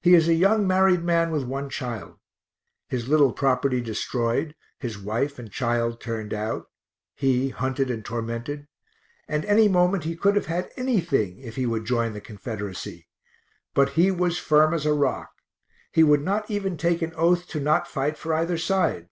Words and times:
He 0.00 0.14
is 0.14 0.26
a 0.26 0.32
young 0.32 0.66
married 0.66 1.04
man 1.04 1.30
with 1.30 1.44
one 1.44 1.68
child. 1.68 2.18
His 2.88 3.08
little 3.08 3.30
property 3.34 3.82
destroyed, 3.82 4.54
his 4.78 4.96
wife 4.96 5.38
and 5.38 5.52
child 5.52 6.00
turned 6.00 6.32
out 6.32 6.70
he 7.14 7.50
hunted 7.50 7.90
and 7.90 8.02
tormented 8.02 8.68
and 9.28 9.44
any 9.44 9.68
moment 9.68 10.04
he 10.04 10.16
could 10.16 10.34
have 10.34 10.46
had 10.46 10.72
anything 10.78 11.40
if 11.40 11.56
he 11.56 11.66
would 11.66 11.84
join 11.84 12.14
the 12.14 12.22
Confederacy 12.22 13.06
but 13.74 13.90
he 13.90 14.10
was 14.10 14.38
firm 14.38 14.72
as 14.72 14.86
a 14.86 14.94
rock; 14.94 15.30
he 15.92 16.02
would 16.02 16.22
not 16.22 16.50
even 16.50 16.78
take 16.78 17.02
an 17.02 17.12
oath 17.12 17.46
to 17.48 17.60
not 17.60 17.86
fight 17.86 18.16
for 18.16 18.32
either 18.32 18.56
side. 18.56 19.10